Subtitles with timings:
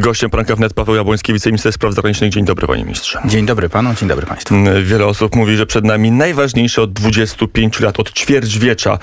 [0.00, 2.30] Gościem Pranka Wnet Paweł Jabłoński, wiceminister spraw zagranicznych.
[2.30, 3.20] Dzień dobry panie ministrze.
[3.24, 4.54] Dzień dobry panu, dzień dobry państwu.
[4.82, 8.98] Wiele osób mówi, że przed nami najważniejszy od 25 lat, od ćwierćwiecza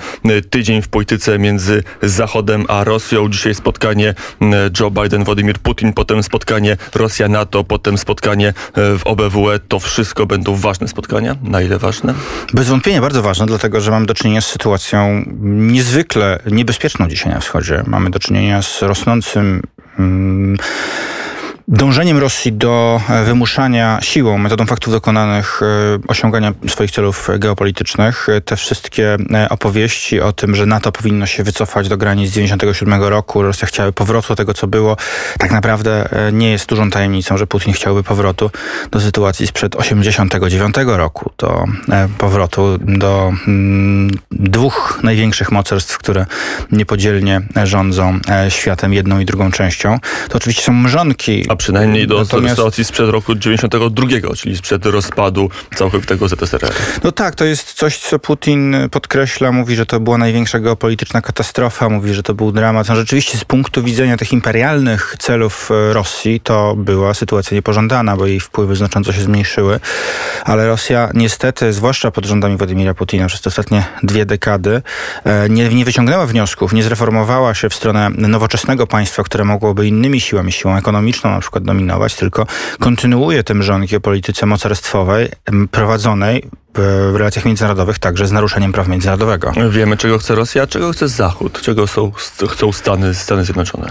[0.50, 3.28] tydzień w polityce między Zachodem a Rosją.
[3.28, 4.14] Dzisiaj spotkanie
[4.80, 9.58] Joe Biden, Władimir Putin, potem spotkanie Rosja-NATO, potem spotkanie w OBWE.
[9.68, 11.36] To wszystko będą ważne spotkania?
[11.42, 12.14] Na ile ważne?
[12.54, 17.40] Bez wątpienia bardzo ważne, dlatego że mamy do czynienia z sytuacją niezwykle niebezpieczną dzisiaj na
[17.40, 17.82] wschodzie.
[17.86, 19.62] Mamy do czynienia z rosnącym
[19.98, 20.56] Mm,
[21.68, 25.66] dążeniem Rosji do e, wymuszania siłą, metodą faktów dokonanych, e,
[26.08, 28.28] osiągania swoich celów geopolitycznych.
[28.28, 29.16] E, te wszystkie
[29.50, 33.92] opowieści o tym, że NATO powinno się wycofać do granic z 97 roku, Rosja chciałaby
[33.92, 34.96] powrotu tego, co było,
[35.38, 38.50] tak naprawdę nie jest dużą tajemnicą, że Putin chciałby powrotu
[38.90, 41.64] do sytuacji sprzed 89 roku, do
[42.18, 46.26] powrotu do mm, dwóch największych mocarstw, które
[46.72, 49.98] niepodzielnie rządzą światem jedną i drugą częścią.
[50.28, 52.56] To oczywiście są mrzonki a przynajmniej do Natomiast...
[52.56, 56.72] sytuacji sprzed roku 92, czyli sprzed rozpadu całkowitego ZSRR.
[57.04, 59.52] No tak, to jest coś, co Putin podkreśla.
[59.52, 61.88] Mówi, że to była największa geopolityczna katastrofa.
[61.88, 62.88] Mówi, że to był dramat.
[62.88, 68.26] No rzeczywiście z punktu widzenia tych imperialnych celów e, Rosji to była sytuacja niepożądana, bo
[68.26, 69.80] jej wpływy znacząco się zmniejszyły.
[70.44, 74.82] Ale Rosja niestety, zwłaszcza pod rządami Władimira Putina przez te ostatnie dwie dekady,
[75.24, 80.20] e, nie, nie wyciągnęła wniosków, nie zreformowała się w stronę nowoczesnego państwa, które mogłoby innymi
[80.20, 82.46] siłami, siłą ekonomiczną, na przykład dominować, tylko
[82.80, 85.28] kontynuuje ten rząd geopolityce mocarstwowej
[85.70, 86.42] prowadzonej
[86.76, 89.52] w relacjach międzynarodowych także z naruszeniem praw międzynarodowego.
[89.70, 92.12] Wiemy, czego chce Rosja, czego chce Zachód, czego są,
[92.48, 93.90] chcą Stany, Stany Zjednoczone.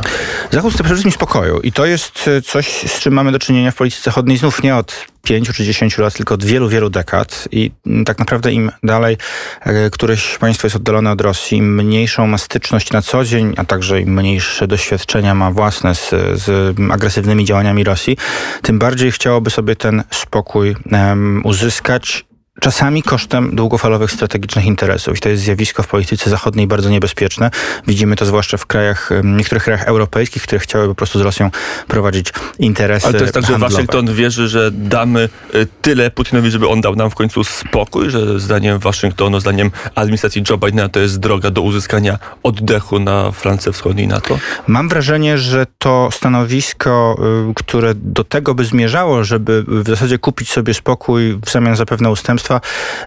[0.52, 3.72] Zachód chce przede wszystkim spokoju i to jest e, coś, z czym mamy do czynienia
[3.72, 7.48] w polityce zachodniej, znów nie od pięciu czy dziesięciu lat, tylko od wielu, wielu dekad
[7.52, 7.72] i
[8.06, 9.18] tak naprawdę im dalej
[9.62, 13.66] e, któreś państwo jest oddalone od Rosji, im mniejszą ma styczność na co dzień, a
[13.66, 18.18] także im mniejsze doświadczenia ma własne z, z agresywnymi działaniami Rosji,
[18.62, 22.26] tym bardziej chciałoby sobie ten spokój um, uzyskać
[22.60, 25.18] czasami kosztem długofalowych strategicznych interesów.
[25.18, 27.52] I to jest zjawisko w polityce zachodniej bardzo niebezpieczne.
[27.88, 31.52] Widzimy to zwłaszcza w krajach, niektórych krajach europejskich, które chciały po prostu z Rosją
[31.88, 33.70] prowadzić interesy Ale to jest tak, handlowe.
[33.70, 38.10] że Waszyngton wierzy, że damy y, tyle Putinowi, żeby on dał nam w końcu spokój,
[38.10, 43.72] że zdaniem Waszyngtonu, zdaniem administracji Joe Bidena to jest droga do uzyskania oddechu na Francję
[43.72, 44.38] Wschodniej NATO?
[44.68, 47.18] Mam wrażenie, że to stanowisko,
[47.50, 51.86] y, które do tego by zmierzało, żeby w zasadzie kupić sobie spokój w zamian za
[51.86, 52.45] pewne ustępstwa,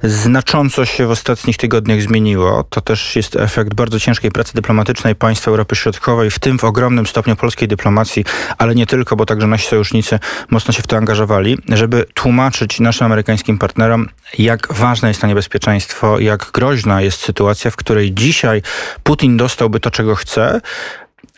[0.03, 2.65] znacząco się w ostatnich tygodniach zmieniło.
[2.71, 7.06] To też jest efekt bardzo ciężkiej pracy dyplomatycznej państw Europy Środkowej, w tym w ogromnym
[7.06, 8.25] stopniu polskiej dyplomacji,
[8.59, 10.19] ale nie tylko, bo także nasi sojusznicy
[10.50, 16.19] mocno się w to angażowali, żeby tłumaczyć naszym amerykańskim partnerom, jak ważne jest to niebezpieczeństwo,
[16.19, 18.62] jak groźna jest sytuacja, w której dzisiaj
[19.03, 20.60] Putin dostałby to, czego chce,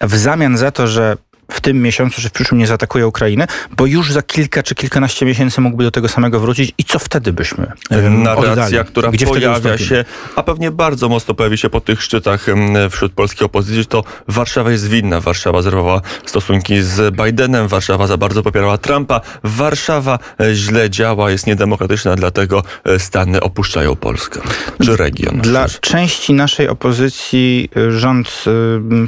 [0.01, 1.17] w zamian za to, że
[1.51, 3.47] w tym miesiącu czy w przyszłym nie zaatakuje Ukrainy,
[3.77, 7.33] bo już za kilka czy kilkanaście miesięcy mógłby do tego samego wrócić i co wtedy
[7.33, 7.73] byśmy
[8.11, 8.85] Narracja, oddali?
[8.85, 10.05] która Gdzie pojawia się,
[10.37, 12.47] a pewnie bardzo mocno pojawi się po tych szczytach
[12.91, 15.21] wśród polskiej opozycji, to Warszawa jest winna.
[15.21, 21.47] Warszawa zerwała stosunki z Bidenem, Warszawa za bardzo popierała Trumpa, Warszawa e, źle działa, jest
[21.47, 24.41] niedemokratyczna, dlatego e, Stany opuszczają Polskę,
[24.85, 25.39] czy region.
[25.41, 28.45] Dla części naszej opozycji e, rząd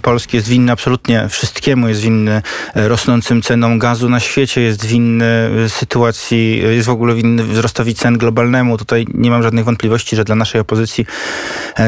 [0.03, 2.43] polski jest winny absolutnie wszystkiemu, jest winny winny
[2.75, 7.45] e, rosnącym cenom gazu na świecie, jest winny e, sytuacji, e, jest w ogóle winny
[7.45, 8.79] wzrostowi cen globalnemu.
[8.79, 11.07] Tutaj nie mam żadnych wątpliwości, że dla naszej opozycji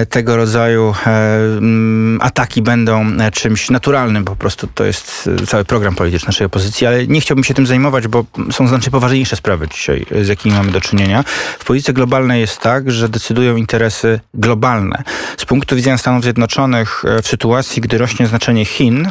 [0.09, 0.95] tego rodzaju
[2.21, 4.25] ataki będą czymś naturalnym.
[4.25, 8.09] Po prostu to jest cały program polityczny naszej opozycji, ale nie chciałbym się tym zajmować,
[8.09, 11.25] bo są znacznie poważniejsze sprawy dzisiaj, z jakimi mamy do czynienia.
[11.59, 15.03] W polityce globalnej jest tak, że decydują interesy globalne.
[15.37, 19.09] Z punktu widzenia Stanów Zjednoczonych w sytuacji, gdy rośnie znaczenie Chin,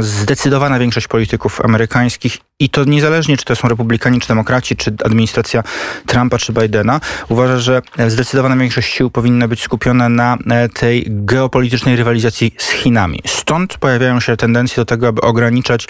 [0.00, 4.94] zdecydowana zdecydowana większość polityków amerykańskich i to niezależnie, czy to są republikani, czy demokraci, czy
[5.04, 5.62] administracja
[6.06, 11.96] Trumpa, czy Bidena, uważa, że zdecydowana większość sił powinna być skupiona na e, tej geopolitycznej
[11.96, 13.22] rywalizacji z Chinami.
[13.26, 15.88] Stąd pojawiają się tendencje do tego, aby ograniczać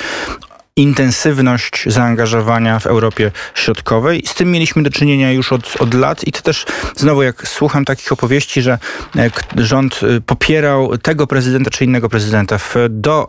[0.77, 4.23] intensywność zaangażowania w Europie Środkowej.
[4.27, 6.67] Z tym mieliśmy do czynienia już od, od lat i to też
[6.97, 8.79] znowu jak słucham takich opowieści, że
[9.17, 13.29] e, rząd e, popierał tego prezydenta czy innego prezydenta w, do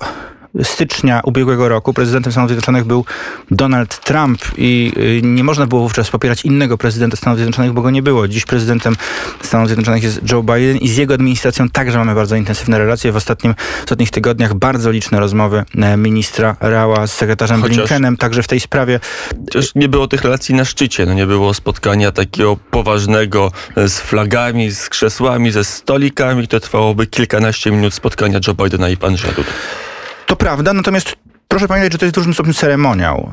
[0.63, 3.05] stycznia ubiegłego roku prezydentem Stanów Zjednoczonych był
[3.51, 7.89] Donald Trump i y, nie można było wówczas popierać innego prezydenta Stanów Zjednoczonych, bo go
[7.89, 8.27] nie było.
[8.27, 8.95] Dziś prezydentem
[9.41, 13.11] Stanów Zjednoczonych jest Joe Biden i z jego administracją także mamy bardzo intensywne relacje.
[13.11, 17.77] W, ostatnim, w ostatnich tygodniach bardzo liczne rozmowy e, ministra Rała z sekretarzem Chociaż...
[17.77, 18.99] Blinkenem, także w tej sprawie.
[19.45, 23.99] Chociaż nie było tych relacji na szczycie, no nie było spotkania takiego poważnego e, z
[23.99, 26.47] flagami, z krzesłami, ze stolikami.
[26.47, 29.49] To trwałoby kilkanaście minut spotkania Joe Bidena i pan Duda.
[30.27, 31.15] To prawda, natomiast
[31.47, 33.31] proszę pamiętać, że to jest w dużym stopniu ceremoniał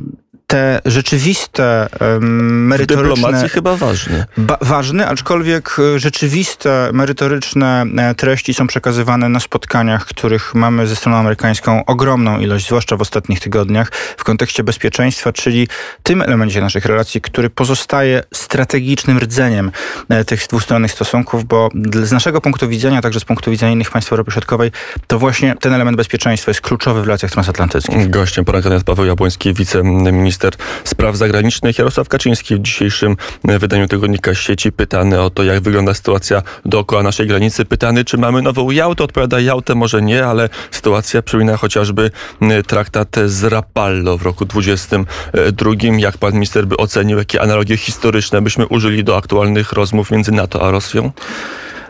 [0.55, 3.15] te rzeczywiste, merytoryczne...
[3.15, 4.27] W dyplomacji chyba ważne.
[4.37, 10.97] Ba ważne, aczkolwiek e, rzeczywiste, merytoryczne e, treści są przekazywane na spotkaniach, których mamy ze
[10.97, 15.69] stroną amerykańską ogromną ilość, zwłaszcza w ostatnich tygodniach, w kontekście bezpieczeństwa, czyli
[16.03, 19.71] tym elemencie naszych relacji, który pozostaje strategicznym rdzeniem
[20.09, 21.69] e, tych dwustronnych stosunków, bo
[22.03, 24.71] z naszego punktu widzenia, także z punktu widzenia innych państw Europy Środkowej,
[25.07, 28.11] to właśnie ten element bezpieczeństwa jest kluczowy w relacjach transatlantyckich.
[28.11, 34.35] Gościem poranka jest Paweł Jabłoński, wiceminister minister spraw zagranicznych Jarosław Kaczyński w dzisiejszym wydaniu tygodnika
[34.35, 37.65] sieci pytany o to, jak wygląda sytuacja dookoła naszej granicy.
[37.65, 39.05] Pytany, czy mamy nową Jałtę?
[39.05, 42.11] Odpowiada Jałtę, może nie, ale sytuacja przypomina chociażby
[42.67, 45.71] traktat z Rapallo w roku 22.
[45.99, 50.67] Jak pan minister by ocenił, jakie analogie historyczne byśmy użyli do aktualnych rozmów między NATO
[50.67, 51.13] a Rosją?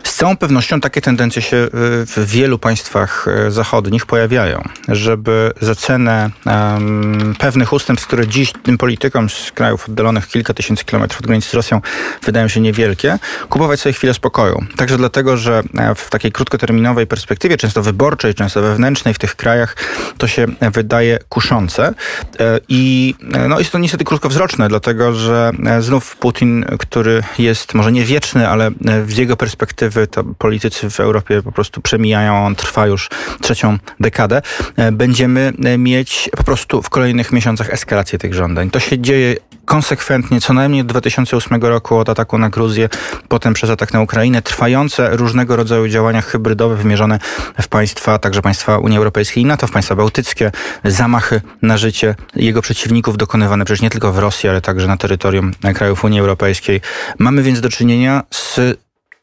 [0.05, 1.71] Z całą pewnością takie tendencje się y,
[2.07, 8.79] w wielu państwach y, zachodnich pojawiają, żeby za cenę um, pewnych ustępstw, które dziś tym
[8.79, 11.81] politykom z krajów oddalonych kilka tysięcy kilometrów od granicy z Rosją
[12.23, 13.19] wydają się niewielkie,
[13.49, 14.65] kupować sobie chwilę spokoju.
[14.77, 19.77] Także dlatego, że e, w takiej krótkoterminowej perspektywie, często wyborczej, często wewnętrznej w tych krajach,
[20.19, 21.95] to się wydaje kuszące.
[22.41, 27.93] E, I e, no, jest to niestety krótkowzroczne, dlatego że znów Putin, który jest może
[27.93, 28.71] nie wieczny, ale
[29.07, 33.09] z jego perspektywy to politycy w Europie po prostu przemijają, on trwa już
[33.41, 34.43] trzecią dekadę,
[34.77, 38.71] e, będziemy e, mieć po prostu w kolejnych miesiącach eskalację tych żądań.
[38.71, 42.89] To się dzieje konsekwentnie, co najmniej od 2008 roku, od ataku na Gruzję,
[43.29, 47.19] potem przez atak na Ukrainę, trwające różnego rodzaju działania hybrydowe wymierzone
[47.61, 50.51] w państwa, także państwa Unii Europejskiej i NATO, w państwa bałtyckie,
[50.85, 55.53] zamachy na życie jego przeciwników dokonywane przecież nie tylko w Rosji, ale także na terytorium
[55.75, 56.81] krajów Unii Europejskiej.
[57.19, 58.61] Mamy więc do czynienia z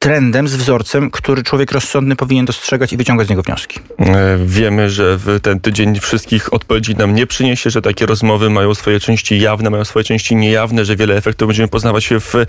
[0.01, 3.79] trendem, z wzorcem, który człowiek rozsądny powinien dostrzegać i wyciągać z niego wnioski.
[3.99, 8.99] E, wiemy, że ten tydzień wszystkich odpowiedzi nam nie przyniesie, że takie rozmowy mają swoje
[8.99, 12.45] części jawne, mają swoje części niejawne, że wiele efektów będziemy poznawać w e,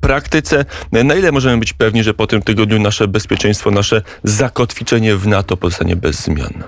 [0.00, 0.64] praktyce.
[0.92, 5.56] Na ile możemy być pewni, że po tym tygodniu nasze bezpieczeństwo, nasze zakotwiczenie w NATO
[5.56, 6.64] pozostanie bez zmian?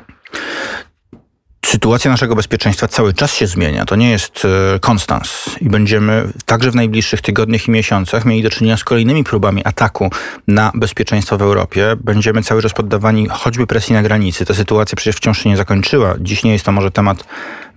[1.74, 3.84] Sytuacja naszego bezpieczeństwa cały czas się zmienia.
[3.84, 4.42] To nie jest
[4.74, 5.50] e, konstans.
[5.60, 10.10] I będziemy także w najbliższych tygodniach i miesiącach mieli do czynienia z kolejnymi próbami ataku
[10.48, 11.96] na bezpieczeństwo w Europie.
[12.04, 14.44] Będziemy cały czas poddawani choćby presji na granicy.
[14.44, 16.14] Ta sytuacja przecież wciąż się nie zakończyła.
[16.20, 17.24] Dziś nie jest to może temat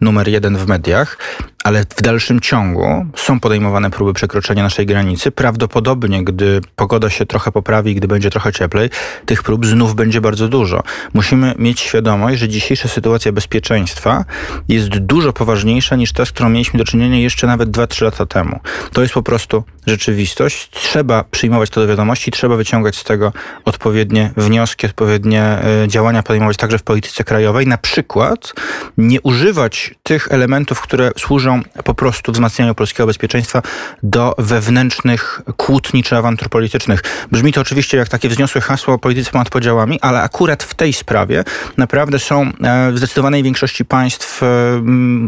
[0.02, 1.18] numer jeden w mediach,
[1.68, 5.32] ale w dalszym ciągu są podejmowane próby przekroczenia naszej granicy.
[5.32, 8.90] Prawdopodobnie, gdy pogoda się trochę poprawi, gdy będzie trochę cieplej,
[9.26, 10.84] tych prób znów będzie bardzo dużo.
[11.14, 14.26] Musimy mieć świadomość, że dzisiejsza sytuacja bezpieczeństwa
[14.70, 18.60] jest dużo poważniejsza niż ta, z którą mieliśmy do czynienia jeszcze nawet 2-3 lata temu.
[18.94, 20.70] To jest po prostu rzeczywistość.
[20.70, 23.34] Trzeba przyjmować to do wiadomości, trzeba wyciągać z tego
[23.66, 27.68] odpowiednie wnioski, odpowiednie e, działania podejmować także w polityce krajowej.
[27.68, 28.54] Na przykład
[28.98, 33.62] nie używać tych elementów, które służą po prostu wzmacnianiu polskiego bezpieczeństwa
[34.04, 37.04] do wewnętrznych kłótni czy awantur politycznych.
[37.32, 40.94] Brzmi to oczywiście jak takie wzniosłe hasło o polityce ponad podziałami, ale akurat w tej
[40.94, 41.44] sprawie
[41.78, 44.48] naprawdę są e, w zdecydowanej większości państw e,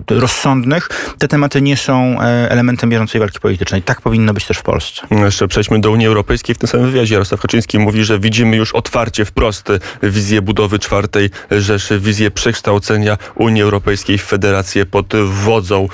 [0.10, 3.84] rozsądnych te tematy nie są elementem bieżącej walki politycznej.
[3.84, 5.02] Tak powinno być też w Polsce.
[5.12, 6.56] Jeszcze przejdźmy do Unii Europejskiej.
[6.56, 9.68] W tym samym wywiadzie Jarosław Kaczyński mówi, że widzimy już otwarcie, wprost
[10.04, 15.88] wizję budowy czwartej Rzeszy, wizję przekształcenia Unii Europejskiej w federację pod wodzą e,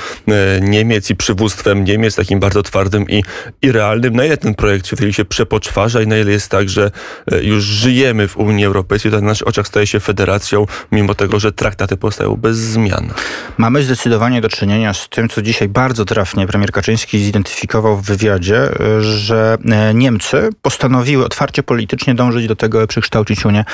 [0.62, 3.24] Niemiec i przywództwem Niemiec, takim bardzo twardym i,
[3.62, 4.16] i realnym.
[4.16, 6.92] Na ile ten projekt chwili się przepoczwarza i na ile jest tak, że
[7.32, 11.40] e, już żyjemy w Unii Europejskiej, to na naszych oczach staje się federacją, mimo tego,
[11.40, 13.14] że traktaty powstają bez zmian.
[13.58, 18.70] Mamy zdecydowanie do czynienia z tym, co dzisiaj bardzo trafnie premier Kaczyński zidentyfikował w wywiadzie
[19.00, 23.66] że e, Niemcy postanowiły otwarcie politycznie dążyć do tego, by przekształcić Unię.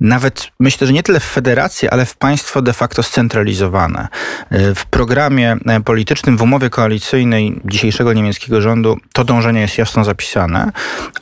[0.00, 4.08] Nawet myślę, że nie tyle w federację, ale w państwo de facto scentralizowane.
[4.50, 10.04] E, w programie e, politycznym, w umowie koalicyjnej dzisiejszego niemieckiego rządu to dążenie jest jasno
[10.04, 10.72] zapisane,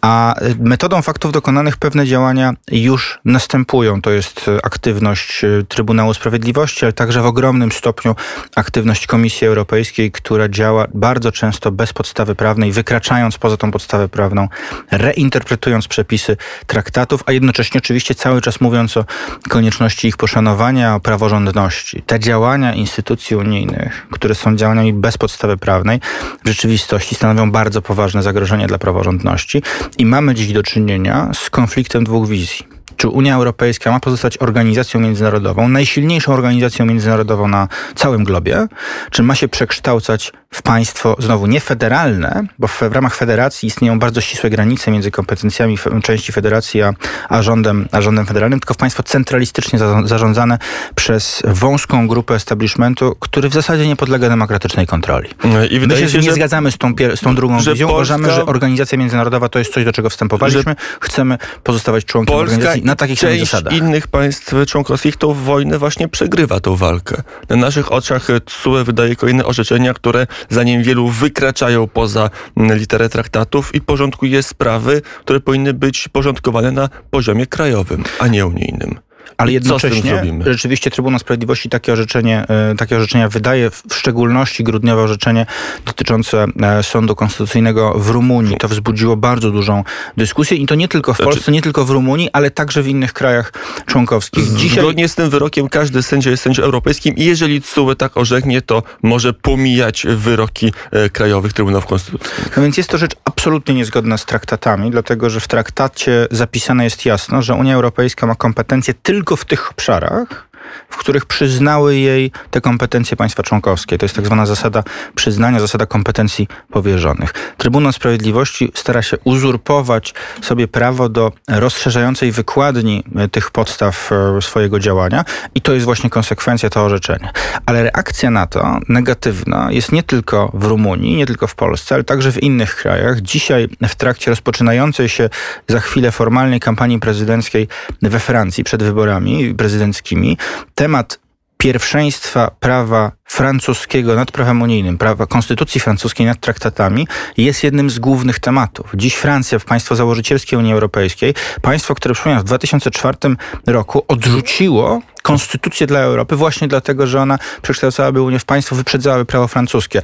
[0.01, 4.03] a metodą faktów dokonanych pewne działania już następują.
[4.03, 8.17] To jest aktywność Trybunału Sprawiedliwości, ale także w ogromnym stopniu
[8.57, 14.09] aktywność Komisji Europejskiej, która działa bardzo często bez podstawy prawnej, wykracza wykraczając poza tą podstawę
[14.09, 14.49] prawną,
[14.91, 19.05] reinterpretując przepisy traktatów, a jednocześnie oczywiście cały czas mówiąc o
[19.49, 22.03] konieczności ich poszanowania, o praworządności.
[22.03, 26.01] Te działania instytucji unijnych, które są działaniami bez podstawy prawnej,
[26.45, 29.63] w rzeczywistości stanowią bardzo poważne zagrożenie dla praworządności
[29.99, 35.01] i mamy dziś do czynienia z konfliktem dwóch wizji czy Unia Europejska ma pozostać organizacją
[35.01, 38.67] międzynarodową, najsilniejszą organizacją międzynarodową na całym globie,
[39.11, 43.99] czy ma się przekształcać w państwo znowu nie federalne, bo w, w ramach federacji istnieją
[43.99, 46.93] bardzo ścisłe granice między kompetencjami części federacji a,
[47.29, 50.59] a, rządem, a rządem federalnym, tylko w państwo centralistycznie za, zarządzane
[50.95, 55.29] przez wąską grupę establishmentu, który w zasadzie nie podlega demokratycznej kontroli.
[55.71, 57.89] I wydaje My się, się nie zgadzamy z tą, z tą drugą wizją.
[57.89, 60.77] Polska, Uważamy, że organizacja międzynarodowa to jest coś, do czego wstępowaliśmy.
[61.01, 63.73] Chcemy pozostawać członkiem Polska organizacji na takich samych zasadach.
[63.73, 67.23] innych państw członkowskich tą wojnę właśnie przegrywa tą walkę.
[67.49, 73.81] Na naszych oczach TSUE wydaje kolejne orzeczenia, które zanim wielu wykraczają poza literę traktatów i
[73.81, 79.08] porządkuje sprawy, które powinny być porządkowane na poziomie krajowym, a nie unijnym.
[79.39, 85.47] Ale jednocześnie rzeczywiście Trybunał Sprawiedliwości takie, orzeczenie, e, takie orzeczenia wydaje, w szczególności grudniowe orzeczenie
[85.87, 88.57] dotyczące e, Sądu Konstytucyjnego w Rumunii.
[88.57, 89.85] To wzbudziło bardzo dużą
[90.17, 92.89] dyskusję i to nie tylko w znaczy- Polsce, nie tylko w Rumunii, ale także w
[92.89, 93.53] innych krajach
[93.87, 94.45] członkowskich.
[94.55, 94.79] Dzisiaj...
[94.79, 98.83] Zgodnie z tym wyrokiem każdy sędzia jest sędzią europejskim i jeżeli CUE tak orzeknie, to
[99.03, 102.57] może pomijać wyroki e, krajowych Trybunałów Konstytucyjnych.
[102.57, 107.07] No więc jest to rzecz absolutnie niezgodna z traktatami, dlatego że w traktacie zapisane jest
[107.07, 110.48] jasno, że Unia Europejska ma kompetencje tylko tylko w tych obszarach,
[110.89, 113.99] w których przyznały jej te kompetencje państwa członkowskie.
[113.99, 114.83] To jest tak zwana zasada
[115.15, 117.33] przyznania, zasada kompetencji powierzonych.
[117.57, 124.81] Trybunał Sprawiedliwości stara się uzurpować sobie prawo do rozszerzającej wykładni e, tych podstaw e, swojego
[124.81, 127.31] działania i to jest właśnie konsekwencja to orzeczenia.
[127.67, 132.05] Ale reakcja na to negatywna jest nie tylko w Rumunii, nie tylko w Polsce, ale
[132.05, 133.21] także w innych krajach.
[133.21, 135.29] Dzisiaj w trakcie rozpoczynającej się
[135.69, 137.69] za chwilę formalnej kampanii prezydenckiej
[138.03, 140.39] we Francji przed wyborami prezydenckimi
[140.75, 141.19] temat
[141.59, 148.39] pierwszeństwa prawa francuskiego nad prawem unijnym, prawa konstytucji francuskiej nad traktatami jest jednym z głównych
[148.39, 148.91] tematów.
[148.95, 153.19] Dziś Francja, państwo założycielskie Unii Europejskiej, państwo, które przypominam w 2004
[153.67, 159.49] roku odrzuciło konstytucję dla Europy właśnie dlatego, że ona przekształcałaby Unię w państwo, wyprzedzałaby prawo
[159.49, 160.03] francuskie.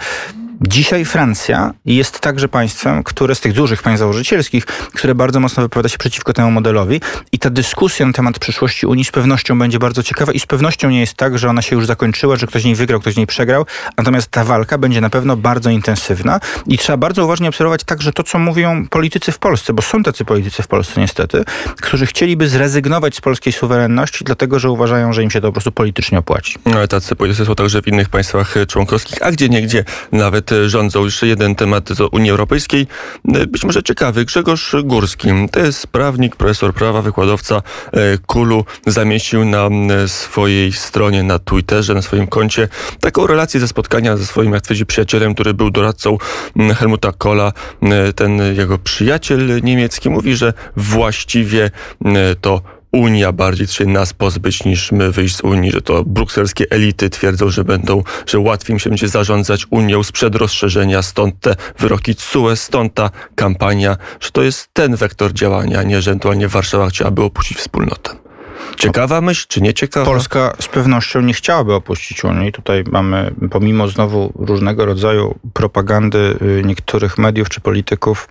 [0.61, 5.89] Dzisiaj Francja jest także państwem, które z tych dużych państw założycielskich, które bardzo mocno wypowiada
[5.89, 7.01] się przeciwko temu modelowi
[7.33, 10.91] i ta dyskusja na temat przyszłości Unii z pewnością będzie bardzo ciekawa i z pewnością
[10.91, 13.17] nie jest tak, że ona się już zakończyła, że ktoś z niej wygrał, ktoś z
[13.17, 13.67] niej przegrał,
[13.99, 18.23] natomiast ta walka będzie na pewno bardzo intensywna i trzeba bardzo uważnie obserwować także to,
[18.23, 21.45] co mówią politycy w Polsce, bo są tacy politycy w Polsce niestety,
[21.81, 25.73] którzy chcieliby zrezygnować z polskiej suwerenności, dlatego że uważają, że im się to po prostu
[25.73, 26.59] politycznie opłaci.
[26.67, 31.05] No, tacy politycy są także w innych państwach członkowskich, a gdzie niegdzie nawet rządzą.
[31.05, 32.87] Jeszcze jeden temat z Unii Europejskiej,
[33.25, 34.25] być może ciekawy.
[34.25, 39.69] Grzegorz Górski, to jest prawnik, profesor prawa, wykładowca e, Kulu, zamieścił na
[40.07, 42.69] swojej stronie, na Twitterze, na swoim koncie
[43.01, 46.19] taką relację ze spotkania ze swoim, jak twierdzi, przyjacielem, który był doradcą
[46.77, 47.53] Helmuta Kohla.
[48.17, 51.71] Ten jego przyjaciel niemiecki mówi, że właściwie
[52.41, 52.61] to
[52.95, 57.51] Unia bardziej chce nas pozbyć niż my wyjść z Unii, że to brukselskie elity twierdzą,
[57.51, 62.57] że będą, że łatwiej im się będzie zarządzać Unią sprzed rozszerzenia, stąd te wyroki CUE,
[62.57, 67.59] stąd ta kampania, że to jest ten wektor działania, nie że ewentualnie Warszawa chciałaby opuścić
[67.59, 68.11] wspólnotę.
[68.77, 70.07] Ciekawa myśl, czy nie ciekawa?
[70.07, 72.53] Polska z pewnością nie chciałaby opuścić Unii.
[72.53, 78.29] Tutaj mamy, pomimo znowu różnego rodzaju propagandy y, niektórych mediów czy polityków,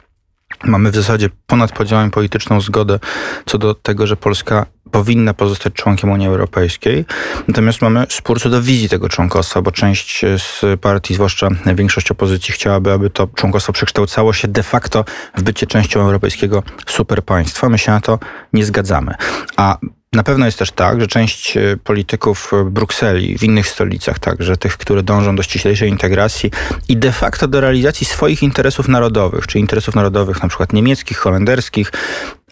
[0.64, 3.00] Mamy w zasadzie ponad podziałem polityczną zgodę
[3.46, 7.06] co do tego, że Polska powinna pozostać członkiem Unii Europejskiej.
[7.48, 12.54] Natomiast mamy spór co do wizji tego członkostwa, bo część z partii, zwłaszcza większość opozycji,
[12.54, 15.06] chciałaby, aby to członkostwo przekształcało się de facto
[15.38, 17.70] w bycie częścią europejskiego superpaństwa.
[17.70, 18.20] My się na to
[18.54, 19.16] nie zgadzamy.
[19.58, 19.78] A
[20.14, 24.78] na pewno jest też tak, że część e, polityków Brukseli, w innych stolicach także, tych,
[24.78, 26.52] które dążą do ściślejszej integracji
[26.88, 31.92] i de facto do realizacji swoich interesów narodowych, czy interesów narodowych na przykład niemieckich, holenderskich,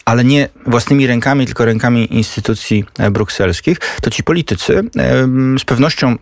[0.04, 4.82] ale nie własnymi rękami, tylko rękami instytucji e, brukselskich, to ci politycy
[5.58, 6.16] z pewnością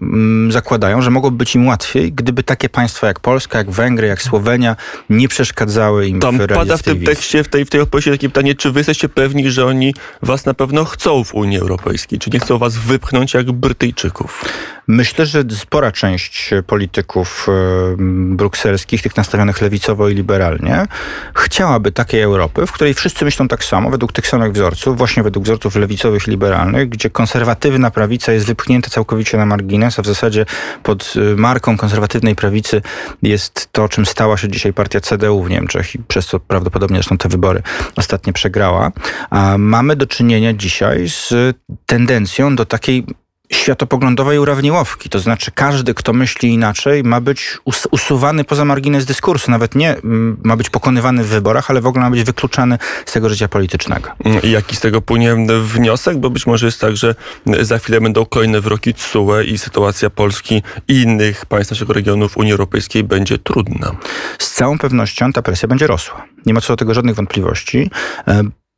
[0.48, 4.76] zakładają, że mogłoby być im łatwiej, gdyby takie państwa jak Polska, jak Węgry, jak Słowenia
[5.10, 8.28] nie przeszkadzały im Tam w pada w tym tekście, w tej, w tej odpowiedzi takie
[8.28, 12.30] pytanie, czy wy jesteście pewni, że oni was na pewno chcą w Unii Europejskiej, czy
[12.30, 14.44] nie chcą was wypchnąć jak Brytyjczyków?
[14.90, 17.46] Myślę, że spora część polityków
[18.30, 20.86] brukselskich, tych nastawionych lewicowo i liberalnie,
[21.36, 25.44] chciałaby takiej Europy, w której wszyscy myślą tak samo, według tych samych wzorców, właśnie według
[25.44, 30.46] wzorców lewicowych, liberalnych, gdzie konserwatywna prawica jest wypchnięta całkowicie na margines, a w zasadzie
[30.82, 32.82] pod y, marką konserwatywnej prawicy
[33.22, 37.18] jest to, czym stała się dzisiaj partia CDU w Niemczech i przez co prawdopodobnie zresztą
[37.18, 37.62] te wybory
[37.96, 38.92] ostatnie przegrała.
[39.30, 41.34] A mamy do czynienia dzisiaj z
[41.86, 43.04] tendencją do takiej
[43.52, 45.08] światopoglądowej urawniłowki.
[45.08, 49.50] To znaczy każdy, kto myśli inaczej, ma być us usuwany poza margines dyskursu.
[49.50, 53.12] Nawet nie mm, ma być pokonywany w wyborach, ale w ogóle ma być wykluczany z
[53.12, 54.10] tego życia politycznego.
[54.42, 56.18] I jaki z tego płynie wniosek?
[56.18, 57.14] Bo być może jest tak, że
[57.60, 62.36] za chwilę będą kolejne wyroki TSUE i sytuacja Polski i innych państw naszego regionu w
[62.36, 63.96] Unii Europejskiej będzie trudna.
[64.38, 66.24] Z całą pewnością ta presja będzie rosła.
[66.46, 67.90] Nie ma co do tego żadnych wątpliwości.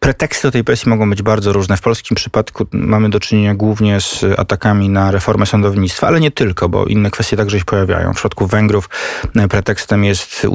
[0.02, 1.76] Preteksty do tej presji mogą być bardzo różne.
[1.76, 6.68] W polskim przypadku mamy do czynienia głównie z atakami na reformę sądownictwa, ale nie tylko,
[6.68, 8.12] bo inne kwestie także się pojawiają.
[8.12, 8.90] W przypadku Węgrów
[9.36, 10.46] e, pretekstem jest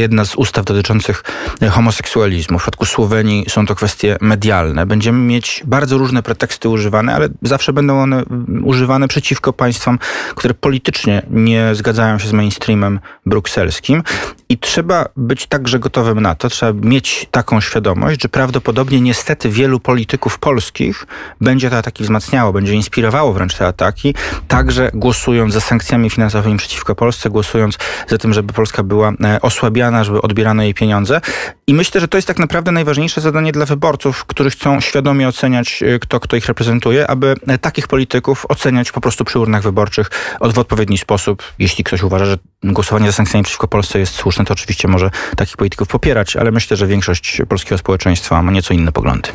[0.00, 1.24] jedna z ustaw dotyczących
[1.62, 2.58] e, homoseksualizmu.
[2.58, 4.86] W przypadku Słowenii są to kwestie medialne.
[4.86, 8.22] Będziemy mieć bardzo różne preteksty używane, ale zawsze będą one
[8.64, 9.98] używane przeciwko państwom,
[10.34, 14.02] które politycznie nie zgadzają się z mainstreamem brukselskim.
[14.48, 19.80] I trzeba być także gotowym na to, trzeba mieć taką świadomość, że prawdopodobnie niestety wielu
[19.80, 21.06] polityków polskich
[21.40, 24.14] będzie te ataki wzmacniało, będzie inspirowało wręcz te ataki,
[24.48, 30.04] także głosując za sankcjami finansowymi przeciwko Polsce, głosując za tym, żeby Polska była e, osłabiana,
[30.04, 31.20] żeby odbierano jej pieniądze.
[31.66, 35.82] I myślę, że to jest tak naprawdę najważniejsze zadanie dla wyborców, którzy chcą świadomie oceniać,
[35.82, 40.10] e, kto, kto ich reprezentuje, aby e, takich polityków oceniać po prostu przy urnach wyborczych
[40.40, 41.42] w odpowiedni sposób.
[41.58, 45.88] Jeśli ktoś uważa, że głosowanie za sankcjami przeciwko Polsce jest słuszne, oczywiście może takich polityków
[45.88, 49.28] popierać, ale myślę, że większość polskiego społeczeństwa ma nieco inne poglądy.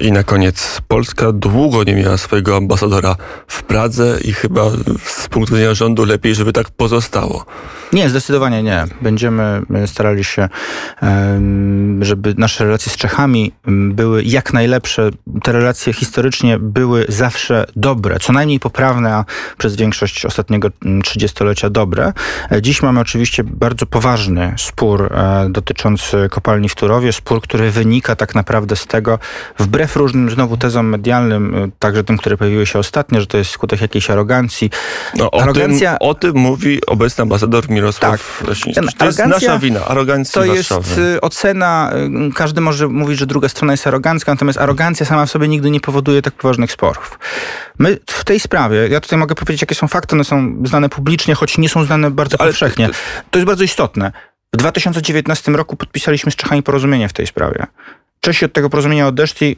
[0.00, 3.16] I na koniec, Polska długo nie miała swojego ambasadora
[3.46, 4.62] w Pradze i chyba
[5.04, 7.44] z punktu widzenia rządu lepiej, żeby tak pozostało.
[7.92, 8.84] Nie, zdecydowanie nie.
[9.00, 10.48] Będziemy starali się,
[12.00, 15.10] żeby nasze relacje z Czechami były jak najlepsze.
[15.42, 19.24] Te relacje historycznie były zawsze dobre, co najmniej poprawne, a
[19.58, 20.68] przez większość ostatniego
[21.04, 22.12] trzydziestolecia dobre.
[22.60, 28.34] Dziś mamy oczywiście bardzo poważny spór e, dotyczący kopalni w Turowie, spór, który wynika tak
[28.34, 29.18] naprawdę z tego,
[29.64, 33.50] wbrew różnym znowu tezom medialnym, e, także tym, które pojawiły się ostatnio, że to jest
[33.50, 34.70] skutek jakiejś arogancji.
[35.16, 35.90] No, o, Arogancja...
[35.90, 38.94] tym, o tym mówi obecny ambasador Mirosław tak.
[38.98, 41.92] To jest nasza wina, arogancja To jest y, ocena,
[42.28, 45.70] y, każdy może mówić, że druga strona jest arogancka, natomiast arogancja sama w sobie nigdy
[45.70, 47.18] nie powoduje tak poważnych sporów.
[47.78, 51.34] My w tej sprawie, ja tutaj mogę powiedzieć, jakie są fakty, one są znane publicznie,
[51.34, 52.88] choć nie są znane bardzo Ale powszechnie.
[53.30, 54.12] To jest bardzo istotne.
[54.54, 57.66] W 2019 roku podpisaliśmy z Czechami porozumienie w tej sprawie.
[58.24, 59.56] Czesi od tego porozumienia odeszli,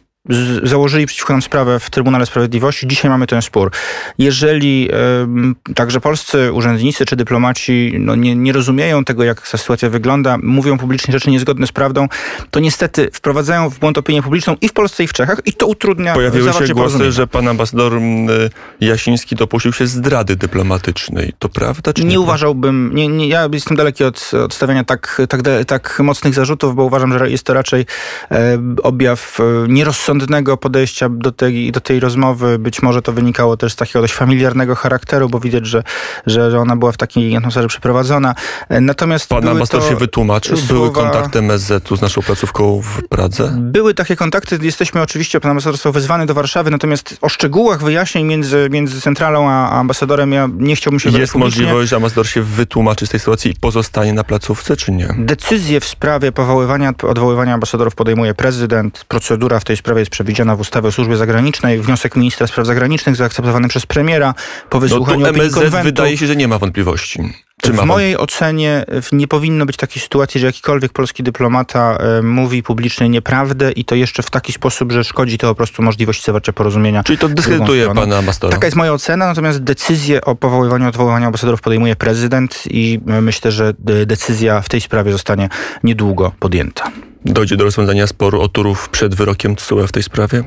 [0.63, 2.87] założyli przeciwko nam sprawę w Trybunale Sprawiedliwości.
[2.87, 3.71] Dzisiaj mamy ten spór.
[4.19, 4.89] Jeżeli
[5.69, 10.39] y, także polscy urzędnicy czy dyplomaci no, nie, nie rozumieją tego, jak ta sytuacja wygląda,
[10.43, 12.09] mówią publicznie rzeczy niezgodne z prawdą,
[12.51, 15.67] to niestety wprowadzają w błąd opinię publiczną i w Polsce, i w Czechach i to
[15.67, 17.93] utrudnia Pojawiły się głosy, że pan ambasador
[18.81, 21.33] Jasiński dopuścił się zdrady dyplomatycznej.
[21.39, 21.93] To prawda?
[21.93, 26.01] Czy nie, nie uważałbym, nie, nie, ja jestem daleki od, od stawiania tak, tak, tak
[26.01, 27.87] mocnych zarzutów, bo uważam, że jest to raczej
[28.31, 32.59] e, objaw e, nierozsądnego rozsądnego podejścia do tej, do tej rozmowy.
[32.59, 35.83] Być może to wynikało też z takiego dość familiarnego charakteru, bo widać, że,
[36.27, 38.35] że, że ona była w takiej atmosferze przeprowadzona.
[38.71, 40.57] Natomiast Pan ambasador się wytłumaczył?
[40.57, 40.75] Słowa...
[40.75, 43.57] Były kontakty MSZ-u z naszą placówką w Pradze?
[43.59, 44.59] Były takie kontakty.
[44.63, 49.49] Jesteśmy oczywiście, pan ambasador został wezwany do Warszawy, natomiast o szczegółach wyjaśnień między, między centralą
[49.51, 53.51] a ambasadorem ja nie chciałbym się Jest możliwość, że ambasador się wytłumaczy z tej sytuacji
[53.51, 55.09] i pozostanie na placówce, czy nie?
[55.19, 59.05] Decyzje w sprawie powoływania, odwoływania ambasadorów podejmuje prezydent.
[59.09, 61.81] Procedura w tej sprawie jest przewidziana w ustawie o służbie zagranicznej.
[61.81, 64.35] Wniosek ministra spraw zagranicznych zaakceptowany przez premiera
[64.71, 65.83] po wysłuchaniu no MSZ konwentu.
[65.83, 67.21] wydaje się, że nie ma wątpliwości.
[67.63, 72.63] Czy w mojej ocenie nie powinno być takiej sytuacji, że jakikolwiek polski dyplomata e, mówi
[72.63, 76.53] publicznie nieprawdę i to jeszcze w taki sposób, że szkodzi to po prostu możliwości zawarcia
[76.53, 77.03] porozumienia.
[77.05, 78.53] Czyli to dyskredytuje pana ambasadora?
[78.53, 83.53] Taka jest moja ocena, natomiast decyzję o powoływaniu, odwoływaniu ambasadorów podejmuje prezydent i e, myślę,
[83.53, 83.75] że
[84.07, 85.49] decyzja w tej sprawie zostanie
[85.85, 86.91] niedługo podjęta
[87.33, 90.45] dojdzie do rozwiązania sporu o Turów przed wyrokiem TSUE w tej sprawie?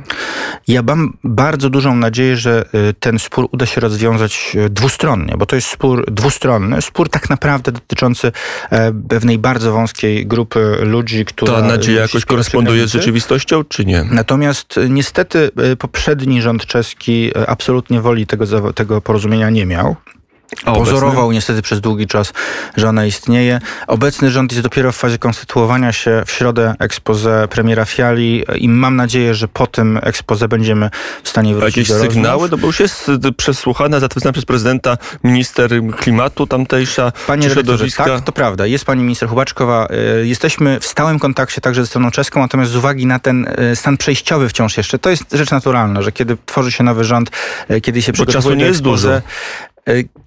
[0.68, 5.46] Ja mam bardzo dużą nadzieję, że y, ten spór uda się rozwiązać y, dwustronnie, bo
[5.46, 8.32] to jest spór dwustronny, spór tak naprawdę dotyczący
[8.70, 11.54] e, pewnej bardzo wąskiej grupy ludzi, która...
[11.54, 14.04] Ta nadzieja jakoś koresponduje z rzeczywistością, czy nie?
[14.12, 19.96] Natomiast y, niestety poprzedni rząd czeski absolutnie woli tego, tego porozumienia nie miał.
[20.66, 22.34] Pozorował niestety przez długi czas,
[22.78, 23.60] że ona istnieje.
[23.88, 26.24] Obecny rząd jest dopiero w fazie konstytuowania się.
[26.26, 30.90] W środę expose premiera Fiali i mam nadzieję, że po tym expose będziemy
[31.24, 32.50] w stanie wrócić jakieś do sygnały?
[32.52, 38.06] No bo już jest przesłuchana, zatwierdzona przez prezydenta minister klimatu tamtejsza, Panie środowiska.
[38.06, 38.66] Tak, to prawda.
[38.66, 39.88] Jest pani minister Hubaczkowa.
[40.22, 43.76] Y, jesteśmy w stałym kontakcie także ze stroną czeską, natomiast z uwagi na ten y,
[43.76, 47.32] stan przejściowy wciąż jeszcze, to jest rzecz naturalna, że kiedy tworzy się nowy rząd,
[47.72, 49.22] y, kiedy się przygotowuje czasu nie jest dużo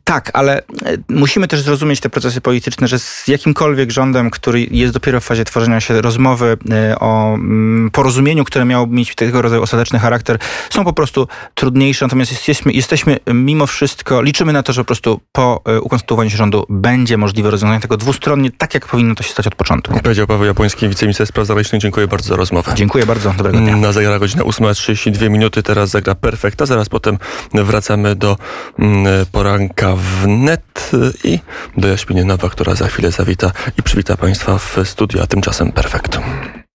[0.04, 0.62] tak, ale e,
[1.08, 5.44] musimy też zrozumieć te procesy polityczne, że z jakimkolwiek rządem, który jest dopiero w fazie
[5.44, 10.38] tworzenia się rozmowy e, o mm, porozumieniu, które miało mieć tego rodzaju ostateczny charakter,
[10.70, 12.04] są po prostu trudniejsze.
[12.04, 16.66] Natomiast jesteśmy, jesteśmy mimo wszystko, liczymy na to, że po prostu po ukonstytuowaniu się rządu
[16.68, 20.00] będzie możliwe rozwiązanie tego dwustronnie, tak jak powinno to się stać od początku.
[20.00, 21.82] Powiedział Paweł Japoński, wiceminister spraw zagranicznych.
[21.82, 22.72] Dziękuję bardzo za rozmowę.
[22.74, 23.34] Dziękuję bardzo.
[23.36, 23.76] Dobrego dnia.
[23.76, 25.62] Na zagra godzina 8.32 minuty.
[25.62, 26.66] Teraz zagra perfekta.
[26.66, 27.18] Zaraz potem
[27.54, 28.36] wracamy do
[28.78, 30.90] mm, poranka wnet
[31.24, 31.38] i
[31.76, 36.18] do Jaśminy Nowa, która za chwilę zawita i przywita Państwa w studiu, a tymczasem perfekt.